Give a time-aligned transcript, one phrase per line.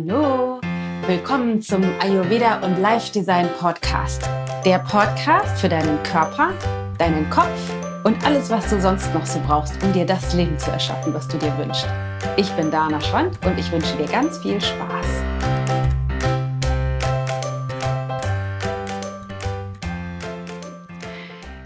[0.00, 0.60] Hallo,
[1.08, 4.22] willkommen zum Ayurveda und Life Design Podcast.
[4.64, 6.54] Der Podcast für deinen Körper,
[6.98, 10.70] deinen Kopf und alles, was du sonst noch so brauchst, um dir das Leben zu
[10.70, 11.88] erschaffen, was du dir wünschst.
[12.36, 15.06] Ich bin Dana Schwand und ich wünsche dir ganz viel Spaß.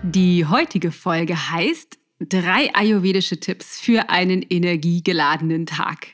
[0.03, 6.07] Die heutige Folge heißt drei ayurvedische Tipps für einen energiegeladenen Tag.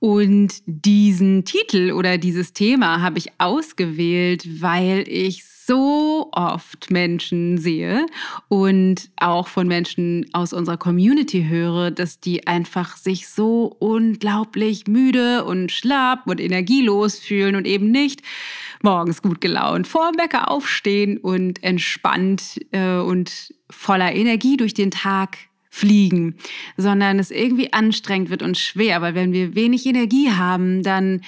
[0.00, 8.06] Und diesen Titel oder dieses Thema habe ich ausgewählt, weil ich so oft Menschen sehe
[8.48, 15.44] und auch von Menschen aus unserer Community höre, dass die einfach sich so unglaublich müde
[15.44, 18.22] und schlapp und energielos fühlen und eben nicht
[18.82, 24.90] morgens gut gelaunt vor dem Bäcker aufstehen und entspannt äh, und voller Energie durch den
[24.90, 25.36] Tag
[25.78, 26.34] fliegen,
[26.76, 31.20] sondern es irgendwie anstrengend wird und schwer, weil wenn wir wenig Energie haben, dann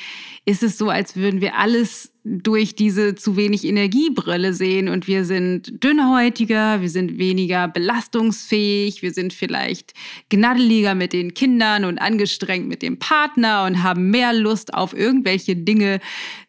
[0.45, 5.25] ist es so, als würden wir alles durch diese zu wenig Energiebrille sehen und wir
[5.25, 9.95] sind dünnhäutiger, wir sind weniger belastungsfähig, wir sind vielleicht
[10.29, 15.57] gnaddeliger mit den Kindern und angestrengt mit dem Partner und haben mehr Lust auf irgendwelche
[15.57, 16.01] Dinge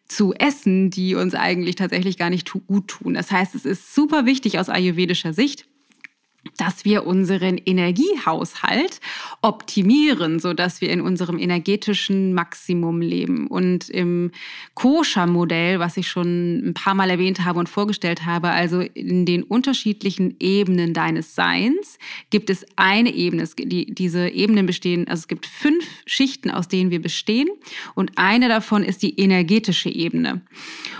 [0.06, 3.14] zu essen, die uns eigentlich tatsächlich gar nicht gut tun.
[3.14, 5.66] Das heißt, es ist super wichtig aus ayurvedischer Sicht,
[6.56, 9.00] dass wir unseren Energiehaushalt
[9.42, 13.46] optimieren, so dass wir in unserem energetischen Maximum leben.
[13.46, 14.32] Und im
[14.74, 19.44] Koscher-Modell, was ich schon ein paar Mal erwähnt habe und vorgestellt habe, also in den
[19.44, 21.98] unterschiedlichen Ebenen deines Seins,
[22.30, 23.48] gibt es eine Ebene.
[23.58, 27.48] Die, diese Ebenen bestehen, also es gibt fünf Schichten, aus denen wir bestehen.
[27.94, 30.42] Und eine davon ist die energetische Ebene.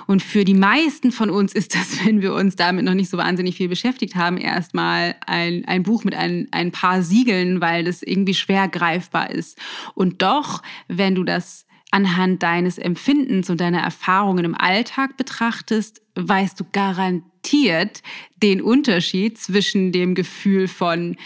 [0.07, 3.19] Und für die meisten von uns ist das, wenn wir uns damit noch nicht so
[3.19, 8.03] wahnsinnig viel beschäftigt haben, erstmal ein, ein Buch mit ein, ein paar Siegeln, weil das
[8.03, 9.59] irgendwie schwer greifbar ist.
[9.95, 16.59] Und doch, wenn du das anhand deines Empfindens und deiner Erfahrungen im Alltag betrachtest, weißt
[16.59, 18.03] du garantiert
[18.43, 21.17] den Unterschied zwischen dem Gefühl von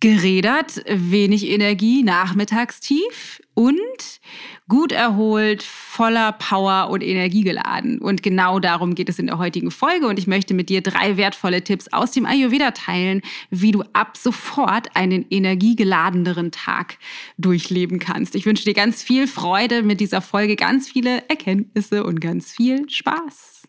[0.00, 4.20] gerädert, wenig Energie, nachmittagstief und
[4.68, 7.98] gut erholt, voller Power und Energie geladen.
[7.98, 10.06] Und genau darum geht es in der heutigen Folge.
[10.06, 13.20] Und ich möchte mit dir drei wertvolle Tipps aus dem Ayurveda teilen,
[13.50, 16.98] wie du ab sofort einen energiegeladeneren Tag
[17.36, 18.34] durchleben kannst.
[18.34, 22.88] Ich wünsche dir ganz viel Freude mit dieser Folge, ganz viele Erkenntnisse und ganz viel
[22.88, 23.64] Spaß.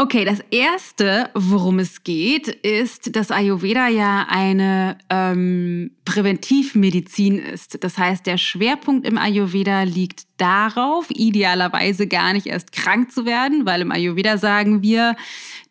[0.00, 7.84] Okay, das erste, worum es geht, ist, dass Ayurveda ja eine ähm, Präventivmedizin ist.
[7.84, 13.66] Das heißt, der Schwerpunkt im Ayurveda liegt darauf, idealerweise gar nicht erst krank zu werden,
[13.66, 15.16] weil im Ayurveda sagen wir,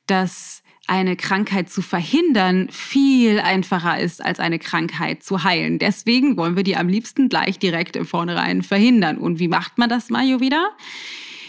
[0.06, 5.80] dass eine Krankheit zu verhindern viel einfacher ist, als eine Krankheit zu heilen.
[5.80, 9.18] Deswegen wollen wir die am liebsten gleich direkt im Vornherein verhindern.
[9.18, 10.70] Und wie macht man das im Ayurveda?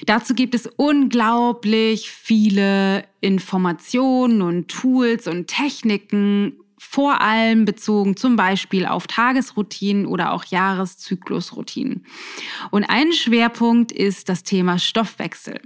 [0.07, 8.87] Dazu gibt es unglaublich viele Informationen und Tools und Techniken, vor allem bezogen zum Beispiel
[8.87, 12.07] auf Tagesroutinen oder auch Jahreszyklusroutinen.
[12.71, 15.61] Und ein Schwerpunkt ist das Thema Stoffwechsel.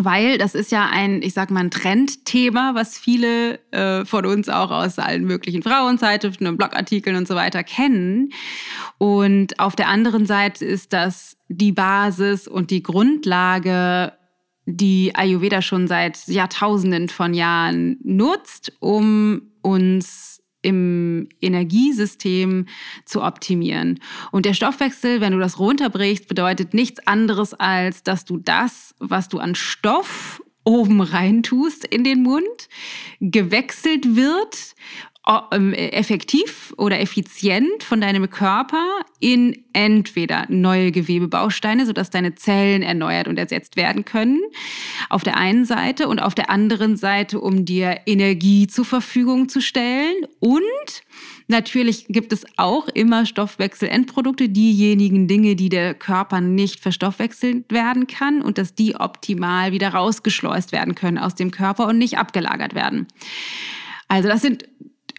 [0.00, 4.48] Weil das ist ja ein, ich sag mal, ein Trendthema, was viele äh, von uns
[4.48, 8.32] auch aus allen möglichen Frauenzeitschriften und Blogartikeln und so weiter kennen.
[8.98, 14.12] Und auf der anderen Seite ist das die Basis und die Grundlage,
[14.66, 20.33] die Ayurveda schon seit Jahrtausenden von Jahren nutzt, um uns
[20.64, 22.66] im Energiesystem
[23.04, 24.00] zu optimieren.
[24.32, 29.28] Und der Stoffwechsel, wenn du das runterbrichst, bedeutet nichts anderes als, dass du das, was
[29.28, 32.68] du an Stoff oben rein tust in den Mund,
[33.20, 34.74] gewechselt wird
[35.26, 38.84] effektiv oder effizient von deinem Körper
[39.20, 44.42] in entweder neue Gewebebausteine, sodass deine Zellen erneuert und ersetzt werden können,
[45.08, 49.60] auf der einen Seite und auf der anderen Seite, um dir Energie zur Verfügung zu
[49.60, 50.62] stellen und
[51.46, 58.40] Natürlich gibt es auch immer Stoffwechselendprodukte, diejenigen Dinge, die der Körper nicht verstoffwechselt werden kann
[58.40, 63.06] und dass die optimal wieder rausgeschleust werden können aus dem Körper und nicht abgelagert werden.
[64.08, 64.64] Also das sind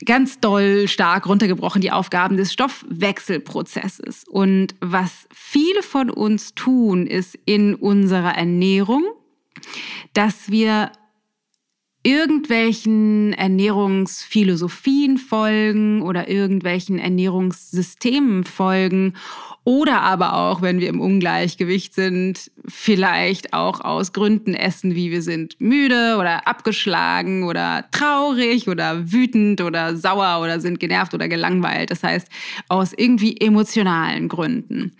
[0.03, 4.25] ganz doll stark runtergebrochen die Aufgaben des Stoffwechselprozesses.
[4.27, 9.03] Und was viele von uns tun, ist in unserer Ernährung,
[10.13, 10.91] dass wir
[12.05, 19.15] irgendwelchen Ernährungsphilosophien folgen oder irgendwelchen Ernährungssystemen folgen
[19.63, 25.23] oder aber auch, wenn wir im Ungleichgewicht sind, vielleicht auch aus Gründen essen, wie wir
[25.23, 31.89] sind müde oder abgeschlagen oder traurig oder wütend oder sauer oder sind genervt oder gelangweilt.
[31.89, 32.27] Das heißt,
[32.69, 34.95] aus irgendwie emotionalen Gründen.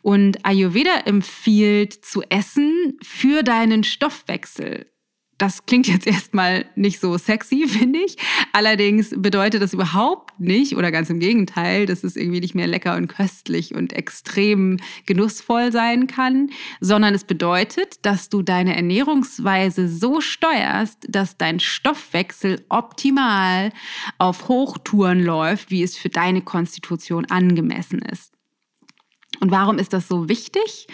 [0.00, 4.86] Und Ayurveda empfiehlt zu essen für deinen Stoffwechsel
[5.38, 8.16] das klingt jetzt erstmal nicht so sexy, finde ich.
[8.52, 12.96] Allerdings bedeutet das überhaupt nicht, oder ganz im Gegenteil, dass es irgendwie nicht mehr lecker
[12.96, 16.50] und köstlich und extrem genussvoll sein kann,
[16.80, 23.72] sondern es bedeutet, dass du deine Ernährungsweise so steuerst, dass dein Stoffwechsel optimal
[24.18, 28.35] auf Hochtouren läuft, wie es für deine Konstitution angemessen ist.
[29.40, 30.86] Und warum ist das so wichtig?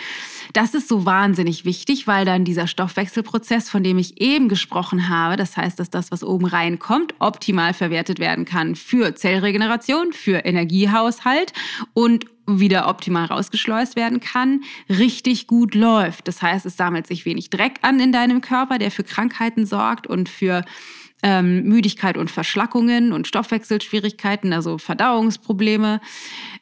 [0.52, 5.36] Das ist so wahnsinnig wichtig, weil dann dieser Stoffwechselprozess, von dem ich eben gesprochen habe,
[5.36, 11.52] das heißt, dass das, was oben reinkommt, optimal verwertet werden kann für Zellregeneration, für Energiehaushalt
[11.94, 16.26] und wieder optimal rausgeschleust werden kann, richtig gut läuft.
[16.28, 20.06] Das heißt, es sammelt sich wenig Dreck an in deinem Körper, der für Krankheiten sorgt
[20.06, 20.64] und für
[21.22, 26.00] ähm, Müdigkeit und Verschlackungen und Stoffwechselschwierigkeiten, also Verdauungsprobleme.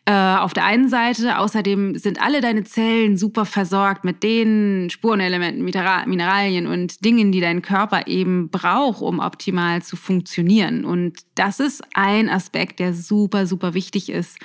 [0.05, 5.65] Äh, auf der einen Seite, außerdem sind alle deine Zellen super versorgt mit den Spurenelementen,
[5.65, 10.85] Mineralien und Dingen, die dein Körper eben braucht, um optimal zu funktionieren.
[10.85, 14.39] Und das ist ein Aspekt, der super, super wichtig ist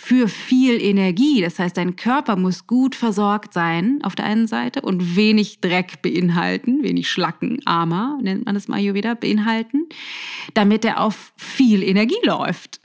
[0.00, 1.42] für viel Energie.
[1.42, 6.00] Das heißt, dein Körper muss gut versorgt sein auf der einen Seite und wenig Dreck
[6.00, 9.88] beinhalten, wenig Schlacken, Ama nennt man das mal hier wieder, beinhalten,
[10.54, 12.80] damit er auf viel Energie läuft.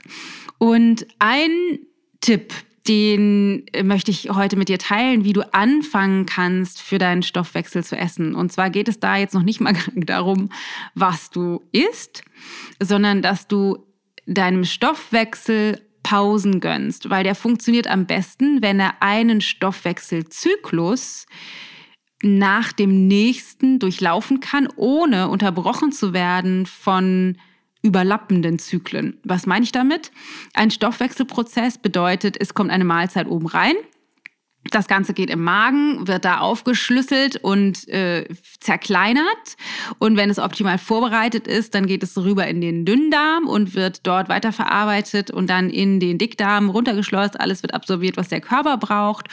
[0.58, 1.78] Und ein
[2.20, 2.52] Tipp,
[2.86, 7.96] den möchte ich heute mit dir teilen, wie du anfangen kannst, für deinen Stoffwechsel zu
[7.96, 8.34] essen.
[8.34, 10.50] Und zwar geht es da jetzt noch nicht mal darum,
[10.94, 12.24] was du isst,
[12.78, 13.78] sondern dass du
[14.26, 21.26] deinem Stoffwechsel Pausen gönnst, weil der funktioniert am besten, wenn er einen Stoffwechselzyklus
[22.22, 27.38] nach dem nächsten durchlaufen kann, ohne unterbrochen zu werden von
[27.82, 29.18] überlappenden Zyklen.
[29.24, 30.12] Was meine ich damit?
[30.54, 33.74] Ein Stoffwechselprozess bedeutet, es kommt eine Mahlzeit oben rein,
[34.70, 38.26] das Ganze geht im Magen, wird da aufgeschlüsselt und äh,
[38.60, 39.56] zerkleinert.
[39.98, 44.06] Und wenn es optimal vorbereitet ist, dann geht es rüber in den Dünndarm und wird
[44.06, 47.38] dort weiterverarbeitet und dann in den Dickdarm runtergeschleust.
[47.40, 49.28] Alles wird absorbiert, was der Körper braucht.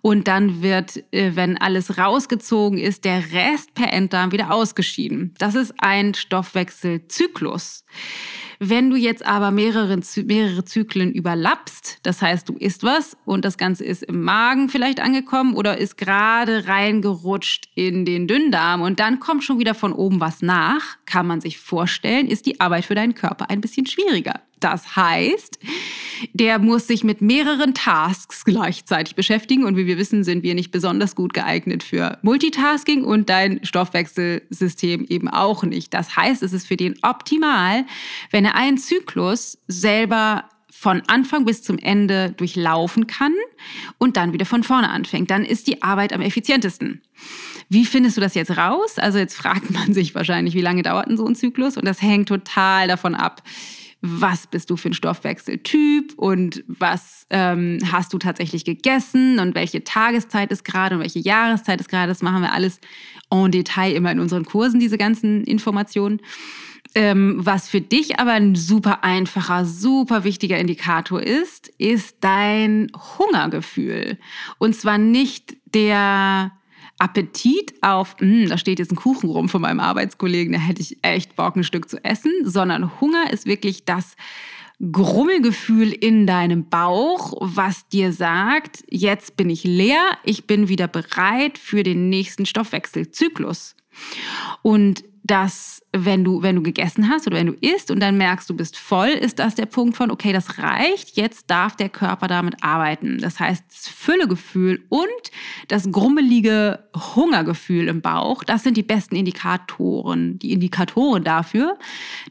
[0.00, 5.34] Und dann wird, äh, wenn alles rausgezogen ist, der Rest per Enddarm wieder ausgeschieden.
[5.38, 7.84] Das ist ein Stoffwechselzyklus.
[8.60, 13.56] Wenn du jetzt aber mehrere, mehrere Zyklen überlappst, das heißt, du isst was und das
[13.56, 19.20] Ganze ist im Magen vielleicht angekommen oder ist gerade reingerutscht in den Dünndarm und dann
[19.20, 22.96] kommt schon wieder von oben was nach, kann man sich vorstellen, ist die Arbeit für
[22.96, 24.40] deinen Körper ein bisschen schwieriger.
[24.60, 25.58] Das heißt,
[26.32, 30.70] der muss sich mit mehreren Tasks gleichzeitig beschäftigen und wie wir wissen, sind wir nicht
[30.70, 35.94] besonders gut geeignet für Multitasking und dein Stoffwechselsystem eben auch nicht.
[35.94, 37.84] Das heißt, es ist für den optimal,
[38.30, 43.34] wenn er einen Zyklus selber von Anfang bis zum Ende durchlaufen kann
[43.98, 45.28] und dann wieder von vorne anfängt.
[45.28, 47.02] Dann ist die Arbeit am effizientesten.
[47.68, 48.96] Wie findest du das jetzt raus?
[48.96, 51.76] Also jetzt fragt man sich wahrscheinlich, wie lange dauert denn so ein Zyklus?
[51.76, 53.42] Und das hängt total davon ab,
[54.00, 59.82] was bist du für ein Stoffwechseltyp und was ähm, hast du tatsächlich gegessen und welche
[59.82, 62.08] Tageszeit ist gerade und welche Jahreszeit ist gerade.
[62.08, 62.80] Das machen wir alles
[63.30, 66.20] en Detail immer in unseren Kursen, diese ganzen Informationen.
[66.94, 74.18] Ähm, was für dich aber ein super einfacher, super wichtiger Indikator ist, ist dein Hungergefühl.
[74.58, 76.52] Und zwar nicht der
[76.98, 80.98] Appetit auf, hm, da steht jetzt ein Kuchen rum von meinem Arbeitskollegen, da hätte ich
[81.02, 84.16] echt Bock, ein Stück zu essen, sondern Hunger ist wirklich das
[84.92, 91.58] Grummelgefühl in deinem Bauch, was dir sagt, jetzt bin ich leer, ich bin wieder bereit
[91.58, 93.74] für den nächsten Stoffwechselzyklus.
[94.62, 98.48] Und dass wenn du, wenn du gegessen hast oder wenn du isst und dann merkst,
[98.48, 102.28] du bist voll, ist das der Punkt von, okay, das reicht, jetzt darf der Körper
[102.28, 103.18] damit arbeiten.
[103.18, 105.08] Das heißt, das Füllegefühl und
[105.68, 111.78] das grummelige Hungergefühl im Bauch, das sind die besten Indikatoren, die Indikatoren dafür,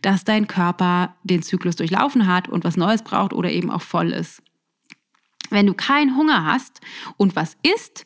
[0.02, 4.12] dass dein Körper den Zyklus durchlaufen hat und was Neues braucht oder eben auch voll
[4.12, 4.42] ist.
[5.52, 6.82] Wenn du keinen Hunger hast
[7.16, 8.06] und was isst,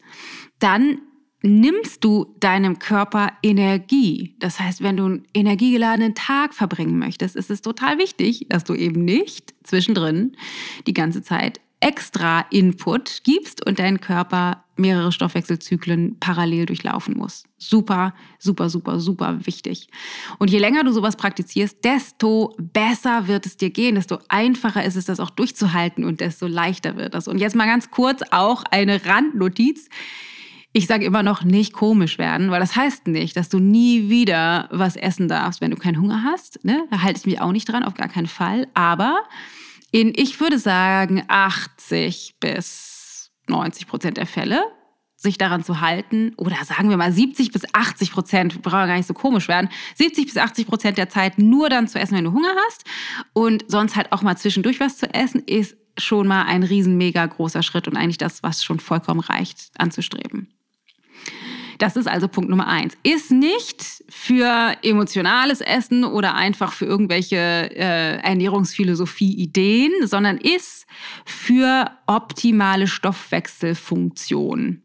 [0.59, 0.99] dann
[1.41, 4.35] nimmst du deinem Körper Energie.
[4.39, 8.73] Das heißt, wenn du einen energiegeladenen Tag verbringen möchtest, ist es total wichtig, dass du
[8.75, 10.35] eben nicht zwischendrin
[10.87, 17.43] die ganze Zeit extra Input gibst und dein Körper mehrere Stoffwechselzyklen parallel durchlaufen muss.
[17.57, 19.87] Super, super, super, super wichtig.
[20.37, 24.95] Und je länger du sowas praktizierst, desto besser wird es dir gehen, desto einfacher ist
[24.95, 27.27] es, das auch durchzuhalten und desto leichter wird das.
[27.27, 29.89] Und jetzt mal ganz kurz auch eine Randnotiz.
[30.73, 34.69] Ich sage immer noch nicht komisch werden, weil das heißt nicht, dass du nie wieder
[34.71, 36.63] was essen darfst, wenn du keinen Hunger hast.
[36.63, 36.87] Ne?
[36.89, 38.67] Da halte ich mich auch nicht dran, auf gar keinen Fall.
[38.73, 39.23] Aber
[39.91, 44.63] in, ich würde sagen, 80 bis 90 Prozent der Fälle
[45.17, 49.05] sich daran zu halten, oder sagen wir mal 70 bis 80 Prozent, brauchen gar nicht
[49.05, 52.31] so komisch werden, 70 bis 80 Prozent der Zeit nur dann zu essen, wenn du
[52.31, 52.85] Hunger hast
[53.33, 57.23] und sonst halt auch mal zwischendurch was zu essen, ist schon mal ein riesen mega
[57.23, 60.47] großer Schritt und eigentlich das, was schon vollkommen reicht, anzustreben.
[61.81, 62.95] Das ist also Punkt Nummer eins.
[63.01, 70.85] Ist nicht für emotionales Essen oder einfach für irgendwelche äh, Ernährungsphilosophie-Ideen, sondern ist
[71.25, 74.83] für optimale Stoffwechselfunktion.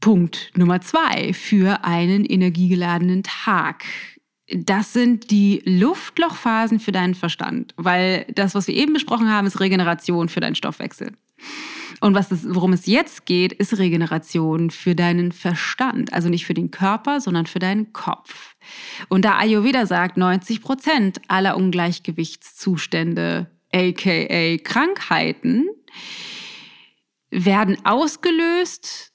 [0.00, 3.84] Punkt Nummer zwei, für einen energiegeladenen Tag.
[4.48, 9.60] Das sind die Luftlochphasen für deinen Verstand, weil das, was wir eben besprochen haben, ist
[9.60, 11.12] Regeneration für deinen Stoffwechsel.
[12.00, 16.12] Und was es, worum es jetzt geht, ist Regeneration für deinen Verstand.
[16.12, 18.56] Also nicht für den Körper, sondern für deinen Kopf.
[19.08, 25.66] Und da Ayurveda sagt, 90 Prozent aller Ungleichgewichtszustände, aka Krankheiten,
[27.30, 29.07] werden ausgelöst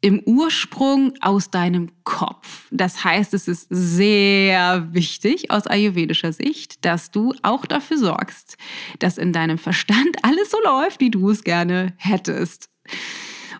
[0.00, 2.66] im Ursprung aus deinem Kopf.
[2.70, 8.56] Das heißt, es ist sehr wichtig aus ayurvedischer Sicht, dass du auch dafür sorgst,
[8.98, 12.70] dass in deinem Verstand alles so läuft, wie du es gerne hättest.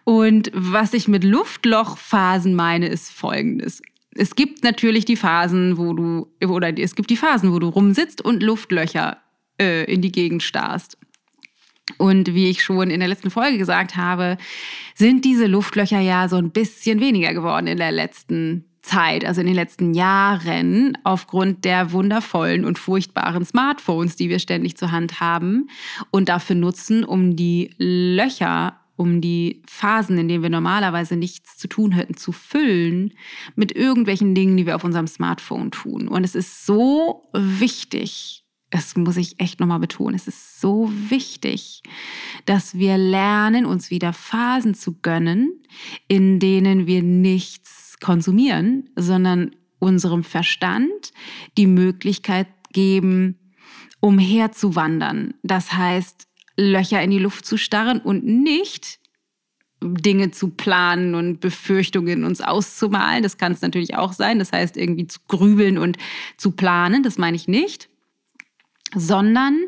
[0.04, 3.82] Und was ich mit Luftlochphasen meine, ist folgendes.
[4.14, 8.22] Es gibt natürlich die Phasen, wo du, oder es gibt die Phasen, wo du rumsitzt
[8.22, 9.18] und Luftlöcher
[9.60, 10.96] äh, in die Gegend starrst.
[11.98, 14.36] Und wie ich schon in der letzten Folge gesagt habe,
[14.94, 19.46] sind diese Luftlöcher ja so ein bisschen weniger geworden in der letzten Zeit, also in
[19.46, 25.68] den letzten Jahren, aufgrund der wundervollen und furchtbaren Smartphones, die wir ständig zur Hand haben
[26.10, 31.68] und dafür nutzen, um die Löcher, um die Phasen, in denen wir normalerweise nichts zu
[31.68, 33.14] tun hätten, zu füllen
[33.54, 36.08] mit irgendwelchen Dingen, die wir auf unserem Smartphone tun.
[36.08, 38.39] Und es ist so wichtig,
[38.70, 41.82] das muss ich echt nochmal betonen, es ist so wichtig,
[42.46, 45.60] dass wir lernen, uns wieder Phasen zu gönnen,
[46.06, 51.12] in denen wir nichts konsumieren, sondern unserem Verstand
[51.58, 53.38] die Möglichkeit geben,
[53.98, 55.34] umherzuwandern.
[55.42, 58.98] Das heißt, Löcher in die Luft zu starren und nicht
[59.82, 63.22] Dinge zu planen und Befürchtungen uns auszumalen.
[63.22, 64.38] Das kann es natürlich auch sein.
[64.38, 65.96] Das heißt, irgendwie zu grübeln und
[66.36, 67.02] zu planen.
[67.02, 67.89] Das meine ich nicht
[68.94, 69.58] sondern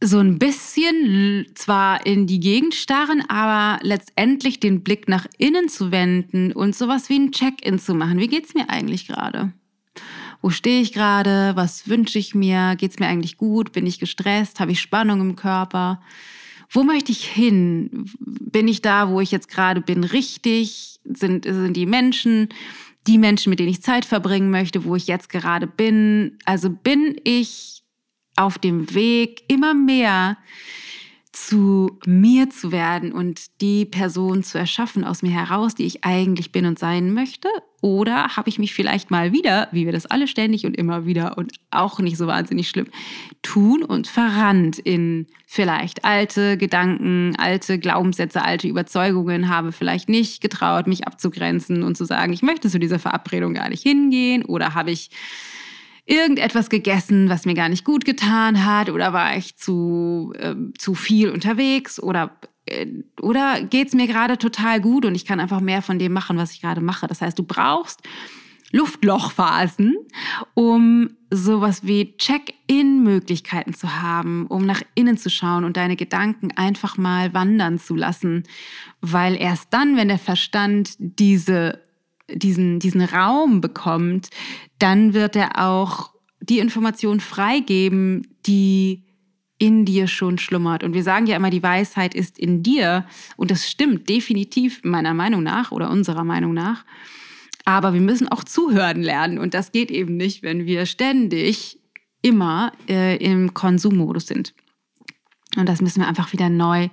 [0.00, 5.90] so ein bisschen zwar in die Gegend starren, aber letztendlich den Blick nach innen zu
[5.90, 8.18] wenden und sowas wie ein Check-in zu machen.
[8.18, 9.52] Wie geht's mir eigentlich gerade?
[10.42, 11.52] Wo stehe ich gerade?
[11.54, 12.74] Was wünsche ich mir?
[12.76, 13.72] Geht's mir eigentlich gut?
[13.72, 14.60] Bin ich gestresst?
[14.60, 16.02] Habe ich Spannung im Körper?
[16.68, 18.10] Wo möchte ich hin?
[18.18, 21.00] Bin ich da, wo ich jetzt gerade bin, richtig?
[21.04, 22.48] Sind, sind die Menschen
[23.06, 26.38] die Menschen, mit denen ich Zeit verbringen möchte, wo ich jetzt gerade bin?
[26.44, 27.83] Also bin ich
[28.36, 30.36] auf dem Weg immer mehr
[31.34, 36.52] zu mir zu werden und die Person zu erschaffen aus mir heraus, die ich eigentlich
[36.52, 37.48] bin und sein möchte?
[37.80, 41.36] Oder habe ich mich vielleicht mal wieder, wie wir das alle ständig und immer wieder
[41.36, 42.86] und auch nicht so wahnsinnig schlimm
[43.42, 50.86] tun und verrannt in vielleicht alte Gedanken, alte Glaubenssätze, alte Überzeugungen, habe vielleicht nicht getraut,
[50.86, 54.92] mich abzugrenzen und zu sagen, ich möchte zu dieser Verabredung gar nicht hingehen oder habe
[54.92, 55.10] ich
[56.06, 60.94] irgendetwas gegessen, was mir gar nicht gut getan hat oder war ich zu, äh, zu
[60.94, 62.86] viel unterwegs oder äh,
[63.20, 66.36] oder geht es mir gerade total gut und ich kann einfach mehr von dem machen,
[66.36, 67.06] was ich gerade mache.
[67.06, 68.02] Das heißt, du brauchst
[68.74, 69.96] Luftlochphasen,
[70.54, 76.96] um sowas wie Check-in-Möglichkeiten zu haben, um nach innen zu schauen und deine Gedanken einfach
[76.96, 78.42] mal wandern zu lassen.
[79.00, 81.83] Weil erst dann, wenn der Verstand diese
[82.30, 84.30] diesen, diesen Raum bekommt,
[84.78, 89.04] dann wird er auch die Information freigeben, die
[89.58, 90.82] in dir schon schlummert.
[90.82, 93.06] Und wir sagen ja immer, die Weisheit ist in dir.
[93.36, 96.84] Und das stimmt definitiv meiner Meinung nach oder unserer Meinung nach.
[97.64, 99.38] Aber wir müssen auch zuhören lernen.
[99.38, 101.78] Und das geht eben nicht, wenn wir ständig
[102.20, 104.54] immer äh, im Konsummodus sind.
[105.56, 106.88] Und das müssen wir einfach wieder neu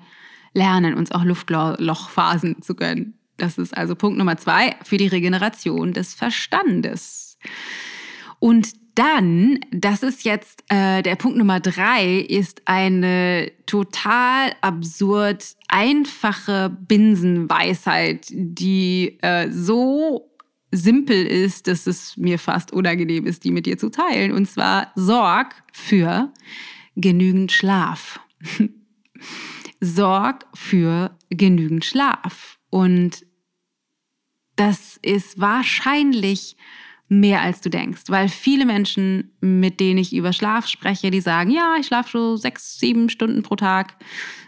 [0.54, 3.21] lernen, uns auch Luftlochphasen zu gönnen.
[3.38, 7.38] Das ist also Punkt Nummer zwei für die Regeneration des Verstandes.
[8.40, 16.70] Und dann, das ist jetzt äh, der Punkt Nummer drei, ist eine total absurd einfache
[16.70, 20.30] Binsenweisheit, die äh, so
[20.72, 24.32] simpel ist, dass es mir fast unangenehm ist, die mit dir zu teilen.
[24.32, 26.32] Und zwar sorg für
[26.96, 28.20] genügend Schlaf.
[29.80, 32.58] sorg für genügend Schlaf.
[32.72, 33.24] Und
[34.56, 36.58] das ist wahrscheinlich
[37.08, 41.52] mehr als du denkst, weil viele Menschen, mit denen ich über Schlaf spreche, die sagen,
[41.52, 43.98] ja, ich schlafe so sechs, sieben Stunden pro Tag,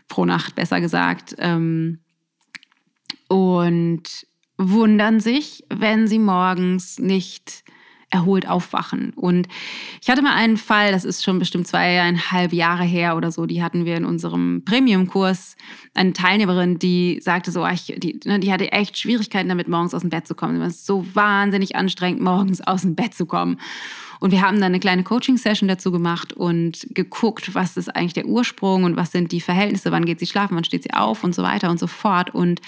[0.08, 2.00] pro Nacht besser gesagt, ähm,
[3.28, 4.04] und
[4.58, 7.66] wundern sich, wenn sie morgens nicht
[8.14, 9.12] erholt aufwachen.
[9.16, 9.48] Und
[10.02, 13.64] ich hatte mal einen Fall, das ist schon bestimmt zweieinhalb Jahre her oder so, die
[13.64, 15.56] hatten wir in unserem Premium-Kurs.
[15.96, 20.02] Eine Teilnehmerin, die sagte so, ich, die, ne, die hatte echt Schwierigkeiten damit, morgens aus
[20.02, 20.62] dem Bett zu kommen.
[20.62, 23.58] Es ist so wahnsinnig anstrengend, morgens aus dem Bett zu kommen.
[24.20, 28.28] Und wir haben dann eine kleine Coaching-Session dazu gemacht und geguckt, was ist eigentlich der
[28.28, 31.34] Ursprung und was sind die Verhältnisse, wann geht sie schlafen, wann steht sie auf und
[31.34, 32.34] so weiter und so fort.
[32.34, 32.62] Und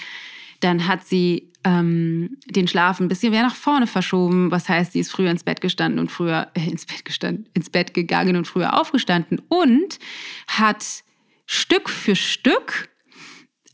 [0.60, 4.52] dann hat sie ähm, den Schlaf ein bisschen mehr nach vorne verschoben.
[4.52, 7.70] Was heißt, sie ist früher ins Bett gestanden und früher äh, ins Bett gestanden, ins
[7.70, 9.98] Bett gegangen und früher aufgestanden und
[10.46, 11.02] hat
[11.44, 12.88] Stück für Stück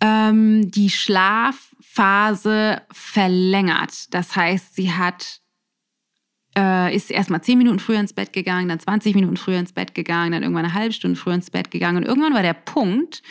[0.00, 4.14] ähm, die Schlafphase verlängert.
[4.14, 5.41] Das heißt, sie hat
[6.56, 9.72] äh, ist erst mal zehn Minuten früher ins Bett gegangen, dann 20 Minuten früher ins
[9.72, 11.98] Bett gegangen, dann irgendwann eine halbe Stunde früher ins Bett gegangen.
[11.98, 13.22] Und irgendwann war der Punkt,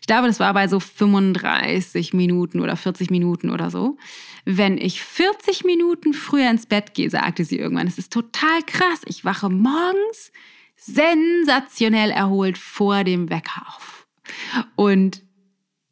[0.00, 3.96] ich glaube, das war bei so 35 Minuten oder 40 Minuten oder so.
[4.44, 9.00] Wenn ich 40 Minuten früher ins Bett gehe, sagte sie irgendwann, es ist total krass.
[9.06, 10.32] Ich wache morgens
[10.76, 14.06] sensationell erholt vor dem Wecker auf.
[14.76, 15.22] Und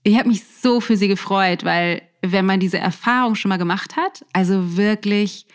[0.02, 3.96] ich habe mich so für sie gefreut, weil wenn man diese Erfahrung schon mal gemacht
[3.96, 5.46] hat, also wirklich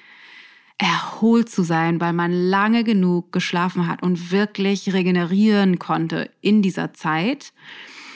[0.82, 6.94] erholt zu sein, weil man lange genug geschlafen hat und wirklich regenerieren konnte in dieser
[6.94, 7.54] Zeit,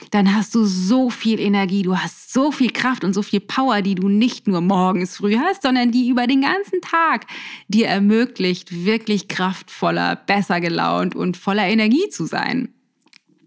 [0.09, 3.81] dann hast du so viel Energie, du hast so viel Kraft und so viel Power,
[3.81, 7.27] die du nicht nur morgens früh hast, sondern die über den ganzen Tag
[7.67, 12.69] dir ermöglicht, wirklich kraftvoller, besser gelaunt und voller Energie zu sein.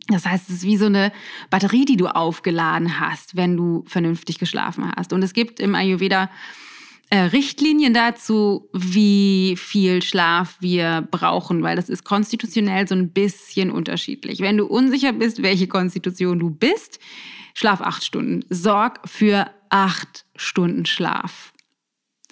[0.08, 1.12] Das heißt, es ist wie so eine
[1.50, 5.12] Batterie, die du aufgeladen hast, wenn du vernünftig geschlafen hast.
[5.12, 6.30] Und es gibt im Ayurveda
[7.10, 13.70] äh, Richtlinien dazu, wie viel Schlaf wir brauchen, weil das ist konstitutionell so ein bisschen
[13.70, 14.40] unterschiedlich.
[14.40, 16.98] Wenn du unsicher bist, welche Konstitution du bist,
[17.54, 18.44] schlaf acht Stunden.
[18.50, 21.52] Sorg für acht Stunden Schlaf.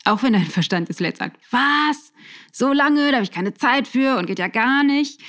[0.05, 2.13] Auch wenn dein Verstand jetzt vielleicht sagt, was?
[2.53, 5.21] So lange, da habe ich keine Zeit für und geht ja gar nicht.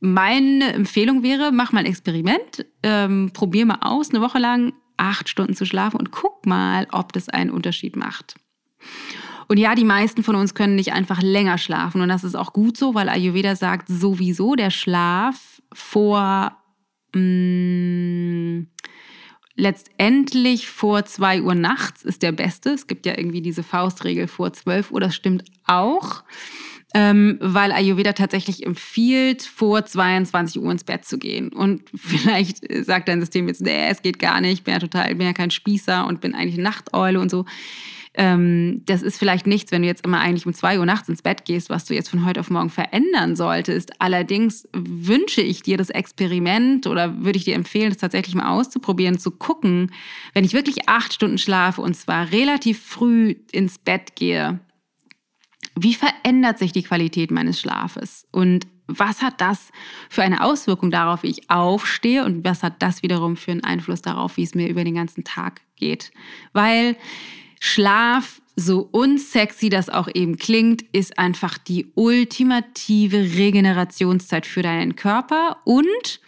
[0.00, 5.28] Meine Empfehlung wäre, mach mal ein Experiment, ähm, probier mal aus, eine Woche lang acht
[5.28, 8.36] Stunden zu schlafen und guck mal, ob das einen Unterschied macht.
[9.48, 12.00] Und ja, die meisten von uns können nicht einfach länger schlafen.
[12.00, 16.56] Und das ist auch gut so, weil Ayurveda sagt sowieso, der Schlaf vor
[17.14, 18.66] mh, mm,
[19.54, 22.70] letztendlich vor 2 Uhr nachts ist der beste.
[22.70, 26.24] Es gibt ja irgendwie diese Faustregel vor 12 Uhr, das stimmt auch.
[26.94, 31.48] Ähm, weil Ayurveda tatsächlich empfiehlt, vor 22 Uhr ins Bett zu gehen.
[31.48, 35.14] Und vielleicht sagt dein System jetzt, nee, es geht gar nicht, ich bin ja total,
[35.14, 37.46] bin ja kein Spießer und bin eigentlich eine Nachteule und so.
[38.14, 41.22] Ähm, das ist vielleicht nichts, wenn du jetzt immer eigentlich um zwei Uhr nachts ins
[41.22, 44.00] Bett gehst, was du jetzt von heute auf morgen verändern solltest.
[44.00, 49.18] Allerdings wünsche ich dir das Experiment oder würde ich dir empfehlen, das tatsächlich mal auszuprobieren,
[49.18, 49.92] zu gucken,
[50.34, 54.60] wenn ich wirklich acht Stunden schlafe und zwar relativ früh ins Bett gehe,
[55.74, 58.26] wie verändert sich die Qualität meines Schlafes?
[58.30, 59.70] Und was hat das
[60.10, 64.02] für eine Auswirkung darauf, wie ich aufstehe und was hat das wiederum für einen Einfluss
[64.02, 66.12] darauf, wie es mir über den ganzen Tag geht?
[66.52, 66.96] Weil
[67.64, 75.58] Schlaf, so unsexy das auch eben klingt, ist einfach die ultimative Regenerationszeit für deinen Körper
[75.64, 76.20] und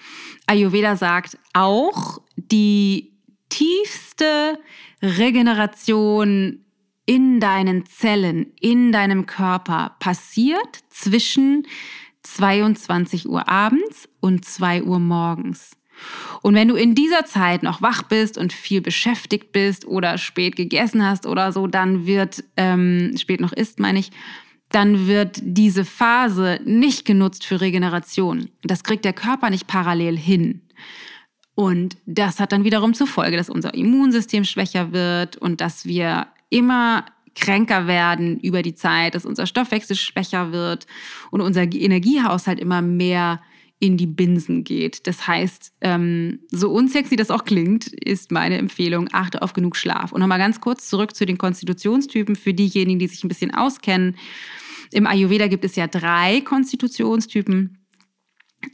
[0.46, 3.14] Ayurveda sagt auch, die
[3.48, 4.60] tiefste
[5.02, 6.64] Regeneration
[7.04, 11.66] in deinen Zellen, in deinem Körper passiert zwischen
[12.22, 15.72] 22 Uhr abends und 2 Uhr morgens.
[16.42, 20.56] Und wenn du in dieser Zeit noch wach bist und viel beschäftigt bist oder spät
[20.56, 24.10] gegessen hast oder so, dann wird, ähm, spät noch isst, meine ich,
[24.68, 28.50] dann wird diese Phase nicht genutzt für Regeneration.
[28.62, 30.62] Das kriegt der Körper nicht parallel hin.
[31.54, 36.26] Und das hat dann wiederum zur Folge, dass unser Immunsystem schwächer wird und dass wir
[36.50, 40.86] immer kränker werden über die Zeit, dass unser Stoffwechsel schwächer wird
[41.30, 43.40] und unser Energiehaushalt immer mehr
[43.84, 45.06] in die Binsen geht.
[45.06, 50.12] Das heißt, ähm, so unsexy das auch klingt, ist meine Empfehlung, achte auf genug Schlaf.
[50.12, 54.16] Und nochmal ganz kurz zurück zu den Konstitutionstypen für diejenigen, die sich ein bisschen auskennen.
[54.90, 57.78] Im Ayurveda gibt es ja drei Konstitutionstypen.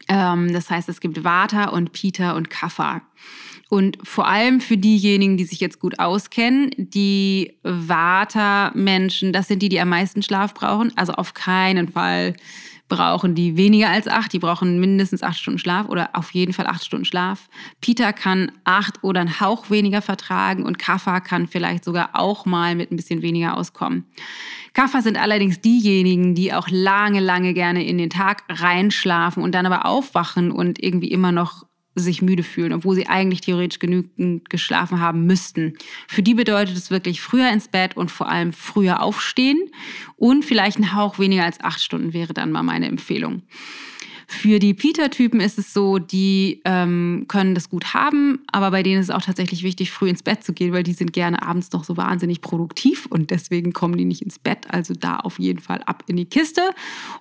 [0.09, 3.03] Ähm, das heißt, es gibt Vata und Pita und Kapha.
[3.68, 9.68] Und vor allem für diejenigen, die sich jetzt gut auskennen, die Vata-Menschen, das sind die,
[9.68, 10.92] die am meisten Schlaf brauchen.
[10.96, 12.35] Also auf keinen Fall
[12.90, 14.35] brauchen die weniger als acht.
[14.35, 17.48] Die brauchen mindestens acht Stunden Schlaf oder auf jeden Fall acht Stunden Schlaf.
[17.81, 22.74] Peter kann acht oder einen Hauch weniger vertragen und Kaffa kann vielleicht sogar auch mal
[22.74, 24.05] mit ein bisschen weniger auskommen.
[24.74, 29.64] Kaffa sind allerdings diejenigen, die auch lange, lange gerne in den Tag reinschlafen und dann
[29.64, 35.00] aber aufwachen und irgendwie immer noch sich müde fühlen, obwohl sie eigentlich theoretisch genügend geschlafen
[35.00, 35.74] haben müssten.
[36.09, 39.70] Für die bedeutet es wirklich früher ins Bett und vor allem früher aufstehen
[40.16, 43.42] und vielleicht ein Hauch weniger als acht Stunden wäre dann mal meine Empfehlung.
[44.33, 49.00] Für die Peter-Typen ist es so, die ähm, können das gut haben, aber bei denen
[49.00, 51.72] ist es auch tatsächlich wichtig, früh ins Bett zu gehen, weil die sind gerne abends
[51.72, 54.72] noch so wahnsinnig produktiv und deswegen kommen die nicht ins Bett.
[54.72, 56.62] Also da auf jeden Fall ab in die Kiste.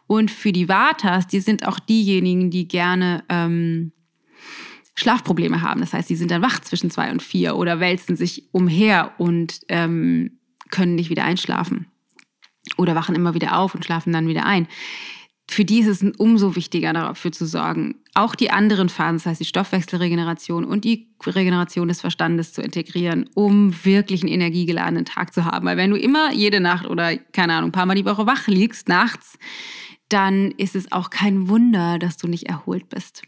[0.06, 3.92] Und für die Vatas, die sind auch diejenigen, die gerne ähm,
[5.00, 5.82] Schlafprobleme haben.
[5.82, 9.62] Das heißt, sie sind dann wach zwischen zwei und vier oder wälzen sich umher und
[9.70, 11.88] ähm, können nicht wieder einschlafen.
[12.78, 14.68] Oder wachen immer wieder auf und schlafen dann wieder ein.
[15.50, 19.42] Für die ist es umso wichtiger, dafür zu sorgen, auch die anderen Phasen, das heißt
[19.42, 25.46] die Stoffwechselregeneration und die Regeneration des Verstandes zu integrieren, um wirklich einen energiegeladenen Tag zu
[25.46, 25.66] haben.
[25.66, 28.48] Weil wenn du immer jede Nacht oder keine Ahnung, ein paar Mal die Woche wach
[28.48, 29.40] liegst nachts,
[30.10, 33.24] dann ist es auch kein Wunder, dass du nicht erholt bist.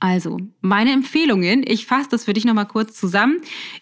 [0.00, 3.36] Also, meine Empfehlungen, ich fasse das für dich nochmal kurz zusammen,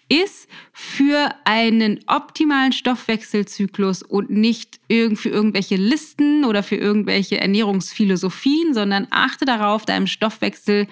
[0.09, 9.07] ist für einen optimalen Stoffwechselzyklus und nicht für irgendwelche Listen oder für irgendwelche Ernährungsphilosophien, sondern
[9.11, 10.89] achte darauf, deinem Stoffwechsel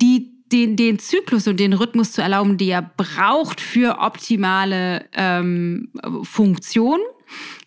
[0.00, 5.90] die den, den Zyklus und den Rhythmus zu erlauben, die er braucht für optimale ähm,
[6.22, 7.00] Funktion.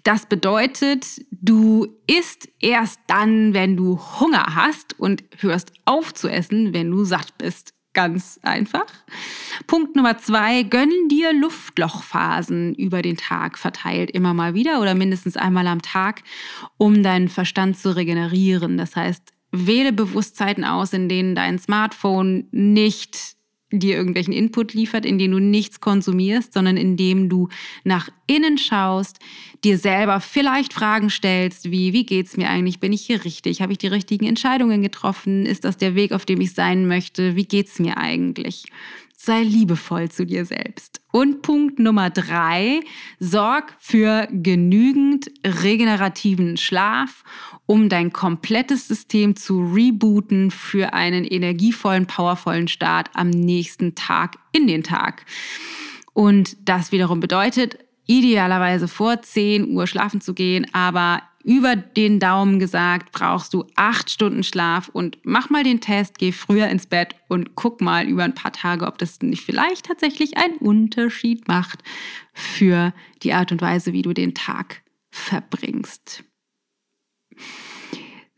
[0.03, 6.73] Das bedeutet, du isst erst dann, wenn du Hunger hast und hörst auf zu essen,
[6.73, 7.73] wenn du satt bist.
[7.93, 8.85] Ganz einfach.
[9.65, 15.35] Punkt Nummer zwei, gönn dir Luftlochphasen über den Tag verteilt immer mal wieder oder mindestens
[15.35, 16.21] einmal am Tag,
[16.77, 18.77] um deinen Verstand zu regenerieren.
[18.77, 23.36] Das heißt, wähle Bewusstheiten aus, in denen dein Smartphone nicht
[23.71, 27.49] dir irgendwelchen Input liefert, in dem du nichts konsumierst, sondern in dem du
[27.83, 29.19] nach innen schaust,
[29.63, 33.73] dir selber vielleicht Fragen stellst, wie wie geht's mir eigentlich, bin ich hier richtig, habe
[33.73, 37.45] ich die richtigen Entscheidungen getroffen, ist das der Weg, auf dem ich sein möchte, wie
[37.45, 38.65] geht's mir eigentlich?
[39.19, 41.01] Sei liebevoll zu dir selbst.
[41.11, 42.81] Und Punkt Nummer drei,
[43.19, 47.23] sorg für genügend regenerativen Schlaf,
[47.65, 54.67] um dein komplettes System zu rebooten für einen energievollen, powervollen Start am nächsten Tag in
[54.67, 55.25] den Tag.
[56.13, 62.59] Und das wiederum bedeutet, idealerweise vor 10 Uhr schlafen zu gehen, aber über den Daumen
[62.59, 67.15] gesagt, brauchst du acht Stunden Schlaf und mach mal den Test, geh früher ins Bett
[67.29, 71.83] und guck mal über ein paar Tage, ob das nicht vielleicht tatsächlich einen Unterschied macht
[72.33, 72.93] für
[73.23, 76.25] die Art und Weise, wie du den Tag verbringst.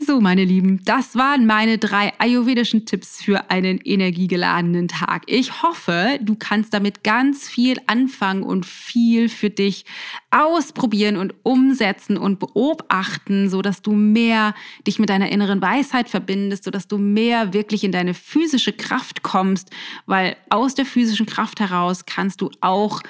[0.02, 5.24] So, meine Lieben, das waren meine drei ayurvedischen Tipps für einen energiegeladenen Tag.
[5.26, 9.84] Ich hoffe, du kannst damit ganz viel anfangen und viel für dich
[10.32, 14.56] ausprobieren und umsetzen und beobachten, so dass du mehr
[14.88, 19.22] dich mit deiner inneren Weisheit verbindest, so dass du mehr wirklich in deine physische Kraft
[19.22, 19.70] kommst,
[20.06, 23.02] weil aus der physischen Kraft heraus kannst du auch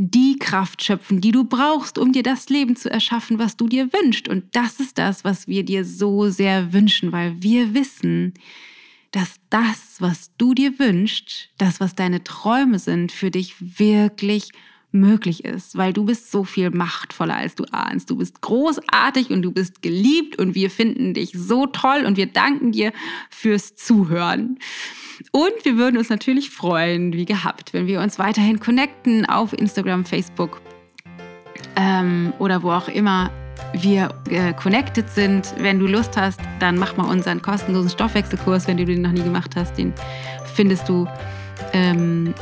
[0.00, 3.92] die Kraft schöpfen, die du brauchst, um dir das Leben zu erschaffen, was du dir
[3.92, 4.28] wünschst.
[4.28, 8.32] Und das ist das, was wir dir so sehr wünschen, weil wir wissen,
[9.10, 14.50] dass das, was du dir wünschst, das, was deine Träume sind, für dich wirklich
[14.90, 18.08] möglich ist, weil du bist so viel machtvoller, als du ahnst.
[18.08, 22.26] Du bist großartig und du bist geliebt und wir finden dich so toll und wir
[22.26, 22.92] danken dir
[23.30, 24.58] fürs Zuhören.
[25.32, 30.04] Und wir würden uns natürlich freuen, wie gehabt, wenn wir uns weiterhin connecten auf Instagram,
[30.04, 30.60] Facebook
[31.76, 33.30] ähm, oder wo auch immer
[33.74, 35.52] wir äh, connected sind.
[35.58, 39.22] Wenn du Lust hast, dann mach mal unseren kostenlosen Stoffwechselkurs, wenn du den noch nie
[39.22, 39.76] gemacht hast.
[39.76, 39.92] Den
[40.54, 41.06] findest du
[41.72, 42.32] ähm,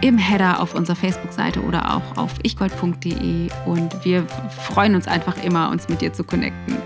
[0.00, 3.48] im Header auf unserer Facebook-Seite oder auch auf ichgold.de.
[3.66, 6.76] Und wir freuen uns einfach immer, uns mit dir zu connecten.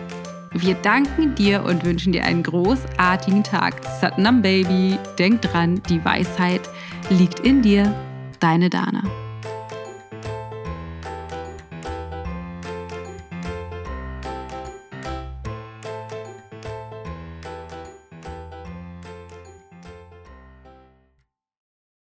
[0.52, 3.74] Wir danken dir und wünschen dir einen großartigen Tag.
[4.00, 6.62] Satnam Baby, denk dran, die Weisheit
[7.10, 7.92] liegt in dir.
[8.38, 9.02] Deine Dana.